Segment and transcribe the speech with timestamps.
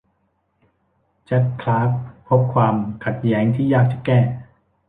[1.29, 1.89] จัดจ์คลาร์ค
[2.27, 4.19] พบความขัดแย้งที่ยากจะแก้